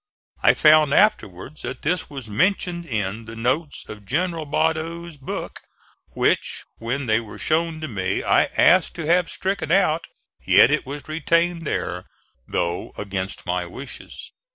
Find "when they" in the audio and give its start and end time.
6.79-7.19